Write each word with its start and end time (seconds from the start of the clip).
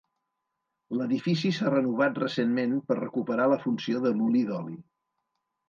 L'edifici 1.01 1.51
s'ha 1.57 1.73
renovat 1.75 2.17
recentment 2.25 2.75
per 2.89 2.99
recuperar 3.03 3.47
la 3.55 3.61
funció 3.69 4.05
de 4.09 4.17
molí 4.25 4.45
d'oli. 4.51 4.83